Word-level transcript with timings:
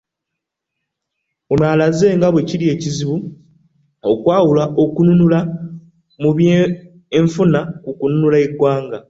Ono 1.51 1.63
alaze 1.73 2.07
nga 2.17 2.27
bwekiri 2.33 2.65
ekizibu 2.73 3.15
okwawula 4.11 4.63
okwenunula 4.81 5.39
mu 6.21 6.29
by'enfuna 6.37 7.59
ku 7.83 7.91
kununula 7.99 8.37
eggwanga 8.45 8.97